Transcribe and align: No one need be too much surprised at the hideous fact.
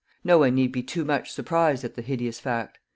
No 0.23 0.39
one 0.39 0.55
need 0.55 0.71
be 0.71 0.81
too 0.81 1.05
much 1.05 1.31
surprised 1.31 1.83
at 1.83 1.93
the 1.93 2.01
hideous 2.01 2.39
fact. 2.39 2.79